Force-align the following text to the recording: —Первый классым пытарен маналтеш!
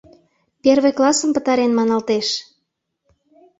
—Первый 0.63 0.93
классым 0.99 1.29
пытарен 1.35 1.71
маналтеш! 1.75 2.27